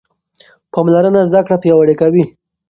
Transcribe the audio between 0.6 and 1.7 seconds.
پاملرنه زده کړه